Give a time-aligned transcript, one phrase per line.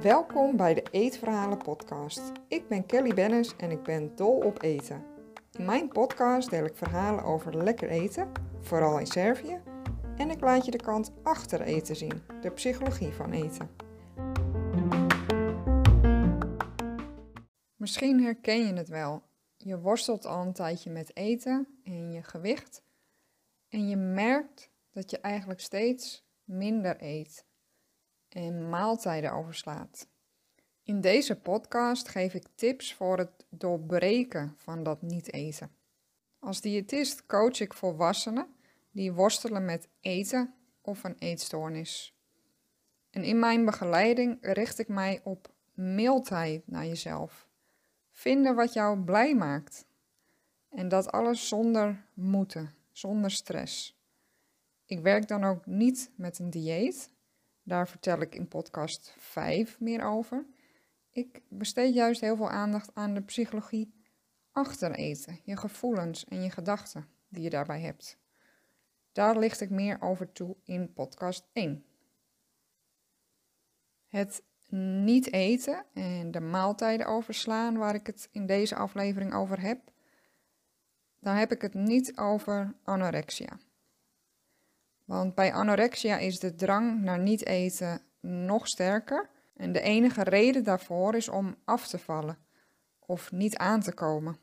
[0.00, 2.32] Welkom bij de Eetverhalen podcast.
[2.48, 5.04] Ik ben Kelly Bennis en ik ben dol op eten.
[5.52, 9.60] In mijn podcast deel ik verhalen over lekker eten, vooral in Servië,
[10.16, 13.70] en ik laat je de kant achter eten zien, de psychologie van eten.
[17.76, 19.22] Misschien herken je het wel.
[19.56, 22.82] Je worstelt al een tijdje met eten en je gewicht
[23.68, 27.44] en je merkt dat je eigenlijk steeds minder eet
[28.28, 30.06] en maaltijden overslaat.
[30.82, 35.70] In deze podcast geef ik tips voor het doorbreken van dat niet eten.
[36.38, 38.54] Als diëtist coach ik volwassenen
[38.90, 42.14] die worstelen met eten of een eetstoornis.
[43.10, 47.48] En in mijn begeleiding richt ik mij op mildheid naar jezelf.
[48.10, 49.86] Vinden wat jou blij maakt.
[50.68, 54.01] En dat alles zonder moeten, zonder stress.
[54.92, 57.12] Ik werk dan ook niet met een dieet.
[57.62, 60.46] Daar vertel ik in podcast 5 meer over.
[61.10, 63.94] Ik besteed juist heel veel aandacht aan de psychologie
[64.50, 68.18] achter eten, je gevoelens en je gedachten die je daarbij hebt.
[69.12, 71.84] Daar licht ik meer over toe in podcast 1.
[74.06, 79.92] Het niet eten en de maaltijden overslaan, waar ik het in deze aflevering over heb,
[81.18, 83.58] dan heb ik het niet over anorexia.
[85.04, 89.30] Want bij anorexia is de drang naar niet eten nog sterker.
[89.56, 92.38] En de enige reden daarvoor is om af te vallen
[93.06, 94.36] of niet aan te komen.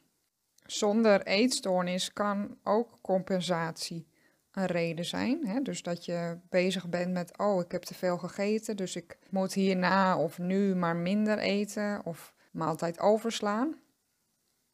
[0.66, 4.08] Zonder eetstoornis kan ook compensatie
[4.52, 5.48] een reden zijn.
[5.48, 5.62] Hè?
[5.62, 9.54] Dus dat je bezig bent met, oh, ik heb te veel gegeten, dus ik moet
[9.54, 13.76] hierna of nu maar minder eten of maaltijd overslaan.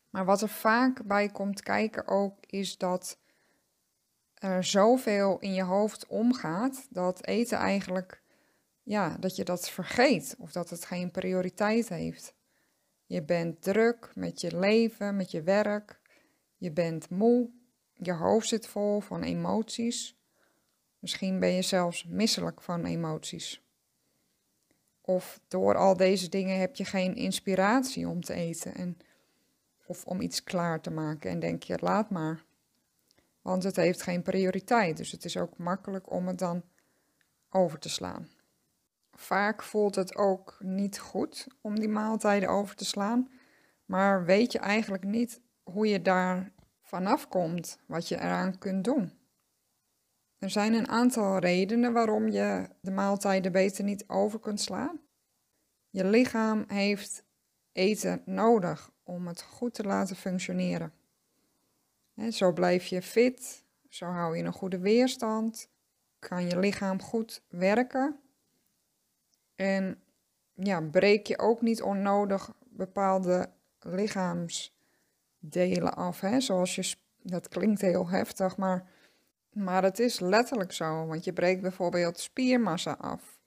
[0.09, 3.17] Maar wat er vaak bij komt kijken ook, is dat
[4.45, 8.21] er zoveel in je hoofd omgaat dat eten eigenlijk,
[8.83, 12.33] ja, dat je dat vergeet of dat het geen prioriteit heeft.
[13.05, 15.99] Je bent druk met je leven, met je werk,
[16.58, 17.49] je bent moe,
[17.93, 20.20] je hoofd zit vol van emoties.
[20.99, 23.64] Misschien ben je zelfs misselijk van emoties.
[25.02, 28.97] Of door al deze dingen heb je geen inspiratie om te eten en,
[29.86, 32.45] of om iets klaar te maken en denk je, laat maar.
[33.45, 36.64] Want het heeft geen prioriteit, dus het is ook makkelijk om het dan
[37.50, 38.28] over te slaan.
[39.11, 43.32] Vaak voelt het ook niet goed om die maaltijden over te slaan,
[43.86, 46.52] maar weet je eigenlijk niet hoe je daar
[46.82, 49.11] vanaf komt, wat je eraan kunt doen.
[50.38, 55.00] Er zijn een aantal redenen waarom je de maaltijden beter niet over kunt slaan.
[55.89, 57.23] Je lichaam heeft
[57.72, 60.94] eten nodig om het goed te laten functioneren.
[62.31, 65.70] Zo blijf je fit, zo hou je een goede weerstand,
[66.20, 68.20] kan je lichaam goed werken
[69.55, 69.99] en
[70.53, 73.49] ja, breek je ook niet onnodig bepaalde
[73.80, 74.77] lichaams
[75.39, 76.20] delen af.
[76.20, 76.39] Hè?
[76.39, 78.89] Zoals je, dat klinkt heel heftig, maar,
[79.49, 81.05] maar het is letterlijk zo.
[81.05, 83.39] Want je breekt bijvoorbeeld spiermassa af.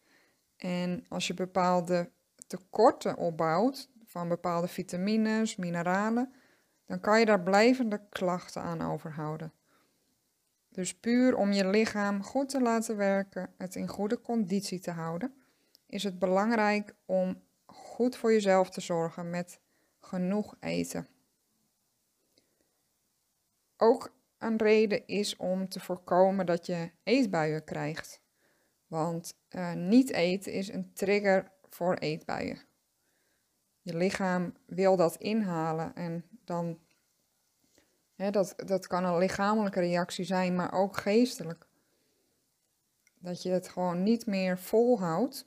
[0.56, 2.11] En als je bepaalde
[2.47, 6.33] tekorten opbouwt van bepaalde vitamines, mineralen,
[6.88, 9.53] dan kan je daar blijvende klachten aan overhouden.
[10.69, 15.34] Dus puur om je lichaam goed te laten werken, het in goede conditie te houden,
[15.87, 19.60] is het belangrijk om goed voor jezelf te zorgen met
[20.00, 21.06] genoeg eten.
[23.76, 28.20] Ook een reden is om te voorkomen dat je eetbuien krijgt.
[28.87, 32.59] Want uh, niet eten is een trigger voor eetbuien.
[33.81, 36.79] Je lichaam wil dat inhalen en dan.
[38.15, 41.67] Hè, dat, dat kan een lichamelijke reactie zijn, maar ook geestelijk.
[43.19, 45.47] Dat je het gewoon niet meer volhoudt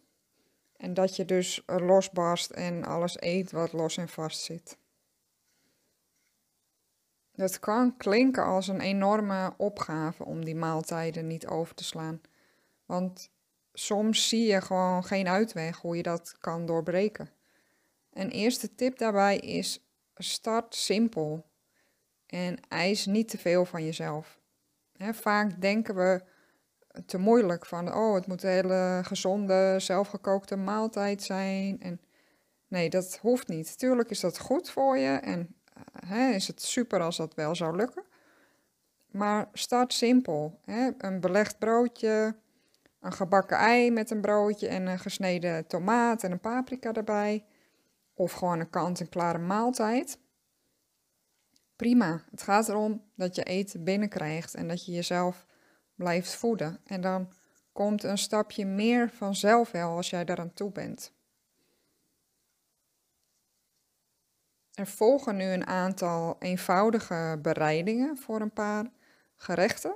[0.77, 4.77] en dat je dus losbarst en alles eet wat los en vast zit.
[7.35, 12.21] Het kan klinken als een enorme opgave om die maaltijden niet over te slaan.
[12.85, 13.29] Want
[13.73, 17.29] soms zie je gewoon geen uitweg hoe je dat kan doorbreken.
[18.13, 19.85] Een eerste tip daarbij is:
[20.23, 21.45] start simpel
[22.25, 24.39] en eis niet te veel van jezelf.
[24.97, 26.23] vaak denken we
[27.05, 31.81] te moeilijk van: oh, het moet een hele gezonde, zelfgekookte maaltijd zijn.
[31.81, 32.01] En
[32.67, 33.77] nee, dat hoeft niet.
[33.77, 35.55] Tuurlijk is dat goed voor je en
[36.33, 38.03] is het super als dat wel zou lukken.
[39.11, 40.59] Maar start simpel.
[40.97, 42.35] Een belegd broodje,
[42.99, 47.45] een gebakken ei met een broodje en een gesneden tomaat en een paprika erbij.
[48.21, 50.19] Of gewoon een kant-en-klare maaltijd.
[51.75, 52.23] Prima.
[52.31, 55.45] Het gaat erom dat je eten binnenkrijgt en dat je jezelf
[55.95, 56.79] blijft voeden.
[56.85, 57.33] En dan
[57.71, 61.13] komt een stapje meer vanzelf wel als jij daaraan toe bent.
[64.73, 68.91] Er volgen nu een aantal eenvoudige bereidingen voor een paar
[69.35, 69.95] gerechten.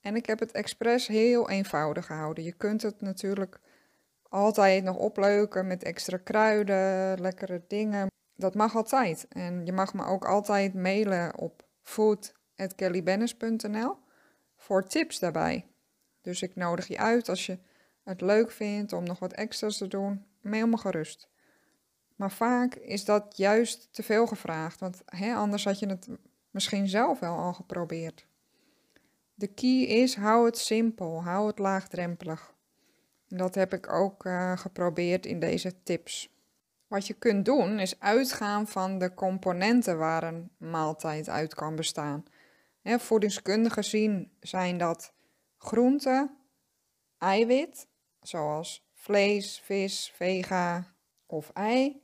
[0.00, 2.44] En ik heb het expres heel eenvoudig gehouden.
[2.44, 3.60] Je kunt het natuurlijk
[4.28, 8.06] altijd nog opleuken met extra kruiden, lekkere dingen.
[8.36, 9.26] Dat mag altijd.
[9.28, 13.96] En je mag me ook altijd mailen op food.kellybennis.nl
[14.56, 15.66] voor tips daarbij.
[16.20, 17.58] Dus ik nodig je uit als je
[18.02, 20.24] het leuk vindt om nog wat extra's te doen.
[20.40, 21.28] Mail me gerust.
[22.16, 26.08] Maar vaak is dat juist te veel gevraagd, want hè, anders had je het
[26.50, 28.26] misschien zelf wel al geprobeerd.
[29.34, 32.54] De key is, hou het simpel, hou het laagdrempelig.
[33.28, 36.34] Dat heb ik ook uh, geprobeerd in deze tips.
[36.86, 42.24] Wat je kunt doen is uitgaan van de componenten waar een maaltijd uit kan bestaan.
[42.82, 45.12] Voedingskundig gezien zijn dat
[45.58, 46.36] groenten,
[47.18, 47.88] eiwit,
[48.20, 50.94] zoals vlees, vis, vega
[51.26, 52.02] of ei,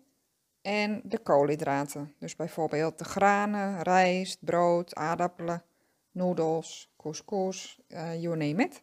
[0.63, 2.15] en de koolhydraten.
[2.19, 5.63] Dus bijvoorbeeld de granen, rijst, brood, aardappelen,
[6.11, 8.83] noedels, couscous, uh, you name it.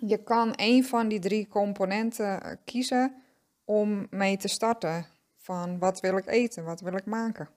[0.00, 3.22] Je kan een van die drie componenten eh, kiezen
[3.64, 5.06] om mee te starten.
[5.36, 7.48] Van wat wil ik eten, wat wil ik maken.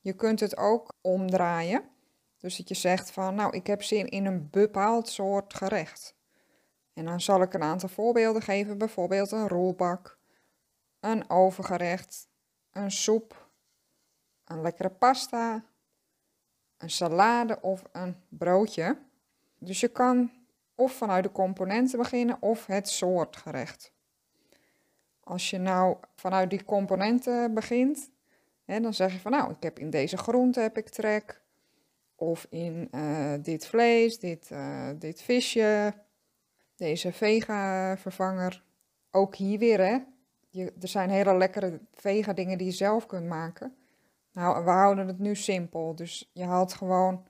[0.00, 1.82] Je kunt het ook omdraaien.
[2.38, 6.14] Dus dat je zegt van, nou, ik heb zin in een bepaald soort gerecht.
[6.92, 10.18] En dan zal ik een aantal voorbeelden geven, bijvoorbeeld een rolbak,
[11.00, 12.28] een overgerecht,
[12.72, 13.50] een soep,
[14.44, 15.64] een lekkere pasta,
[16.76, 18.98] een salade of een broodje.
[19.58, 20.30] Dus je kan
[20.78, 23.92] of vanuit de componenten beginnen of het soort gerecht.
[25.20, 28.10] Als je nou vanuit die componenten begint,
[28.64, 31.42] hè, dan zeg je van nou, ik heb in deze groente heb ik trek.
[32.14, 35.94] Of in uh, dit vlees, dit, uh, dit visje,
[36.76, 38.64] deze vega vervanger.
[39.10, 39.98] Ook hier weer hè,
[40.50, 43.76] je, er zijn hele lekkere vega dingen die je zelf kunt maken.
[44.32, 45.94] Nou, we houden het nu simpel.
[45.94, 47.27] Dus je haalt gewoon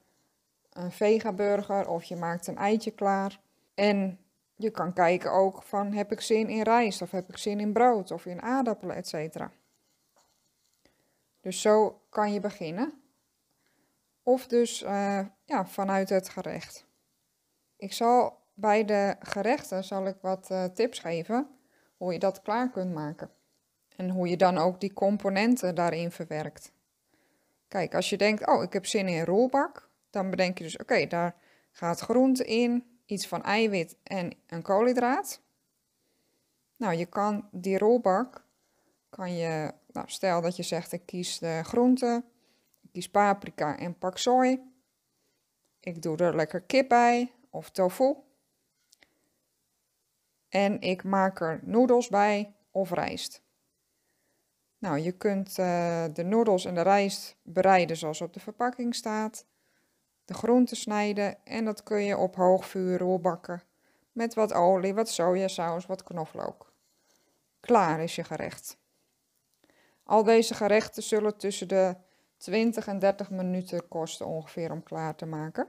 [0.79, 3.41] een vega burger of je maakt een eitje klaar.
[3.75, 4.19] En
[4.57, 7.73] je kan kijken ook van heb ik zin in rijst of heb ik zin in
[7.73, 9.47] brood of in aardappelen, etc.
[11.41, 13.03] Dus zo kan je beginnen.
[14.23, 16.87] Of dus uh, ja, vanuit het gerecht.
[17.77, 21.49] Ik zal bij de gerechten zal ik wat uh, tips geven
[21.97, 23.31] hoe je dat klaar kunt maken.
[23.97, 26.73] En hoe je dan ook die componenten daarin verwerkt.
[27.69, 29.88] Kijk, als je denkt, oh, ik heb zin in een rolbak,
[30.19, 31.35] dan bedenk je dus, oké, daar
[31.71, 35.41] gaat groente in, iets van eiwit en een koolhydraat.
[36.77, 38.45] Nou, je kan die rolbak,
[39.11, 42.25] kan je, nou, stel dat je zegt, ik kies de groente,
[42.83, 44.61] ik kies paprika en pak soy.
[45.81, 48.15] Ik doe er lekker kip bij of tofu.
[50.49, 53.43] En ik maak er noedels bij of rijst.
[54.79, 59.47] Nou, je kunt uh, de noedels en de rijst bereiden zoals op de verpakking staat.
[60.29, 63.63] De groenten snijden en dat kun je op hoog vuur rolbakken.
[64.13, 66.73] Met wat olie, wat sojasaus, wat knoflook.
[67.61, 68.79] Klaar is je gerecht.
[70.03, 71.97] Al deze gerechten zullen tussen de
[72.37, 75.69] 20 en 30 minuten kosten ongeveer om klaar te maken.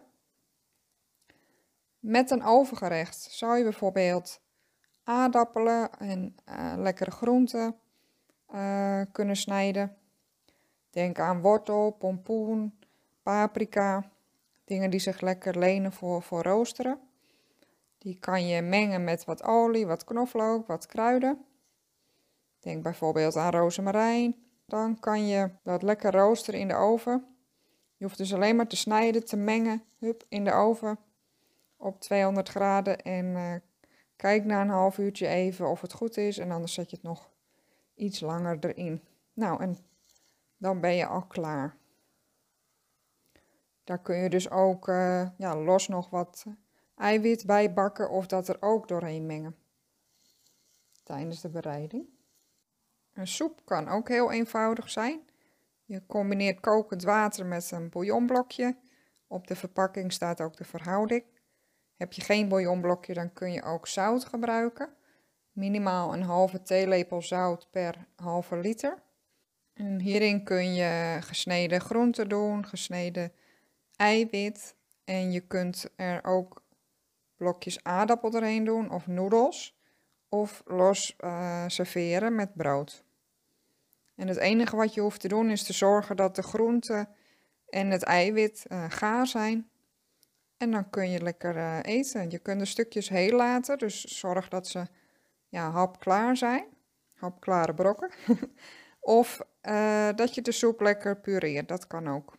[1.99, 4.41] Met een overgerecht zou je bijvoorbeeld
[5.03, 7.75] aardappelen en uh, lekkere groenten
[8.53, 9.97] uh, kunnen snijden.
[10.89, 12.79] Denk aan wortel, pompoen,
[13.23, 14.11] paprika,
[14.69, 16.99] dingen die zich lekker lenen voor, voor roosteren.
[17.97, 21.45] Die kan je mengen met wat olie, wat knoflook, wat kruiden.
[22.59, 24.35] Denk bijvoorbeeld aan rozemarijn.
[24.65, 27.25] Dan kan je dat lekker roosteren in de oven.
[27.97, 30.99] Je hoeft dus alleen maar te snijden, te mengen, hup, in de oven
[31.77, 33.55] op 200 graden en uh,
[34.19, 37.05] Kijk na een half uurtje even of het goed is en anders zet je het
[37.05, 37.29] nog
[37.95, 39.01] iets langer erin.
[39.33, 39.77] Nou, en
[40.57, 41.75] dan ben je al klaar.
[43.89, 46.45] Daar kun je dus ook uh, ja, los nog wat
[46.95, 49.55] eiwit bij bakken of dat er ook doorheen mengen
[51.03, 52.07] tijdens de bereiding.
[53.13, 55.21] Een soep kan ook heel eenvoudig zijn.
[55.85, 58.77] Je combineert kokend water met een bouillonblokje.
[59.27, 61.23] Op de verpakking staat ook de verhouding.
[61.95, 64.89] Heb je geen bouillonblokje, dan kun je ook zout gebruiken.
[65.51, 69.01] Minimaal een halve theelepel zout per halve liter.
[69.97, 73.31] Hierin kun je gesneden groenten doen, gesneden
[73.99, 74.75] eiwit.
[75.03, 76.63] En je kunt er ook
[77.37, 79.77] blokjes aardappel doorheen doen of noedels.
[80.29, 83.03] Of los uh, serveren met brood.
[84.15, 87.09] En het enige wat je hoeft te doen is te zorgen dat de groenten
[87.69, 89.69] en het eiwit uh, gaar zijn.
[90.57, 92.29] En dan kun je lekker uh, eten.
[92.29, 94.87] Je kunt de stukjes heel laten, dus zorg dat ze
[95.47, 96.65] ja, hapklaar zijn.
[97.13, 98.11] Hapklare brokken.
[98.99, 99.41] of
[100.15, 102.37] dat je de soep lekker pureert, dat kan ook.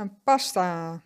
[0.00, 1.00] Een pasta.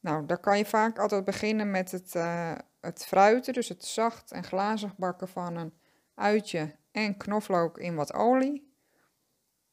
[0.00, 4.32] Nou, daar kan je vaak altijd beginnen met het, uh, het fruiten, dus het zacht
[4.32, 5.74] en glazig bakken van een
[6.14, 8.74] uitje en knoflook in wat olie.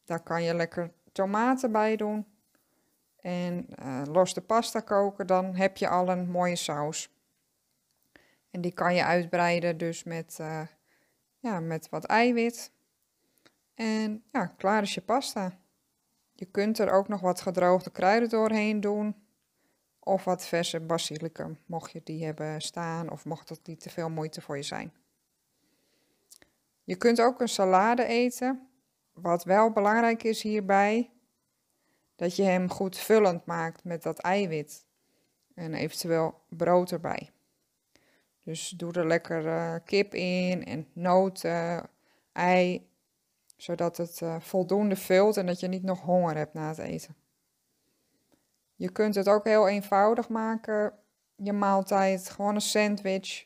[0.06, 2.26] Daar kan je lekker tomaten bij doen.
[3.20, 7.16] En uh, los de pasta koken, dan heb je al een mooie saus.
[8.50, 10.62] En die kan je uitbreiden dus met, uh,
[11.40, 12.72] ja, met wat eiwit.
[13.74, 15.60] En ja, klaar is je pasta.
[16.42, 19.16] Je kunt er ook nog wat gedroogde kruiden doorheen doen.
[20.00, 24.10] Of wat verse basilicum, mocht je die hebben staan of mocht dat niet te veel
[24.10, 24.94] moeite voor je zijn.
[26.84, 28.68] Je kunt ook een salade eten.
[29.14, 31.12] Wat wel belangrijk is hierbij,
[32.16, 34.86] dat je hem goed vullend maakt met dat eiwit.
[35.56, 37.32] En eventueel brood erbij.
[38.44, 41.90] Dus doe er lekker uh, kip in en noten,
[42.32, 42.91] ei,
[43.62, 47.16] zodat het uh, voldoende vult en dat je niet nog honger hebt na het eten.
[48.76, 50.94] Je kunt het ook heel eenvoudig maken,
[51.36, 53.46] je maaltijd, gewoon een sandwich,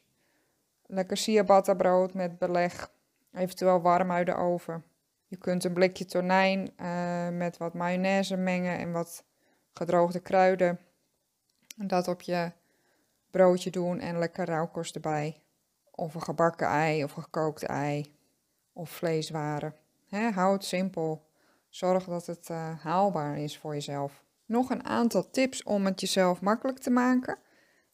[0.86, 2.91] lekker ciabatta brood met beleg,
[3.34, 4.84] eventueel warm uit de oven.
[5.27, 9.24] Je kunt een blikje tonijn uh, met wat mayonaise mengen en wat
[9.74, 10.79] gedroogde kruiden.
[11.77, 12.51] En dat op je
[13.31, 15.41] broodje doen en lekker rauwkost erbij.
[15.91, 18.15] Of een gebakken ei of gekookt ei.
[18.74, 19.75] Of vleeswaren.
[20.05, 21.25] He, hou het simpel.
[21.69, 24.24] Zorg dat het uh, haalbaar is voor jezelf.
[24.45, 27.38] Nog een aantal tips om het jezelf makkelijk te maken.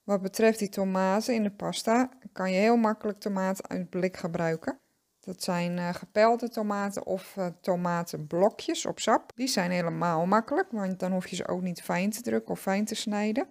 [0.04, 4.80] Wat betreft die tomaten in de pasta kan je heel makkelijk tomaten uit blik gebruiken.
[5.20, 9.32] Dat zijn uh, gepelde tomaten of uh, tomatenblokjes op sap.
[9.36, 12.60] Die zijn helemaal makkelijk, want dan hoef je ze ook niet fijn te drukken of
[12.60, 13.48] fijn te snijden.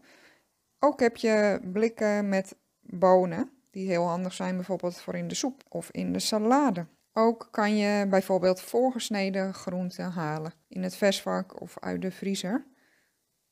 [0.79, 5.63] Ook heb je blikken met bonen, die heel handig zijn bijvoorbeeld voor in de soep
[5.69, 6.87] of in de salade.
[7.21, 12.67] Ook kan je bijvoorbeeld voorgesneden groenten halen in het versvak of uit de vriezer.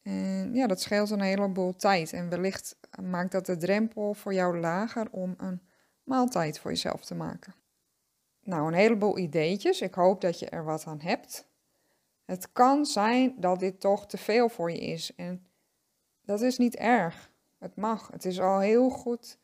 [0.03, 4.59] En ja, dat scheelt een heleboel tijd en wellicht maakt dat de drempel voor jou
[4.59, 5.63] lager om een
[6.05, 7.55] maaltijd voor jezelf te maken.
[8.43, 9.81] Nou, een heleboel ideetjes.
[9.81, 11.49] Ik hoop dat je er wat aan hebt.
[12.25, 15.47] Het kan zijn dat dit toch te veel voor je is en
[16.23, 17.31] dat is niet erg.
[17.59, 18.09] Het mag.
[18.13, 19.39] Het is al heel goed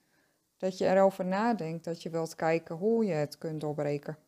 [0.64, 4.18] dat je erover nadenkt, dat je wilt kijken hoe je het kunt doorbreken.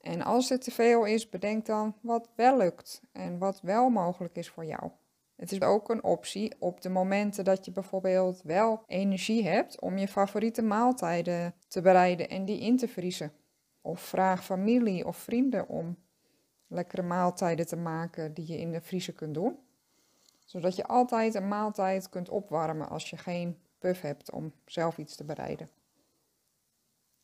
[0.00, 4.36] En als het te veel is, bedenk dan wat wel lukt en wat wel mogelijk
[4.36, 4.90] is voor jou.
[5.36, 9.98] Het is ook een optie op de momenten dat je bijvoorbeeld wel energie hebt om
[9.98, 13.32] je favoriete maaltijden te bereiden en die in te vriezen.
[13.80, 15.96] Of vraag familie of vrienden om
[16.66, 19.58] lekkere maaltijden te maken die je in de vriezer kunt doen.
[20.44, 25.16] Zodat je altijd een maaltijd kunt opwarmen als je geen puff hebt om zelf iets
[25.16, 25.70] te bereiden.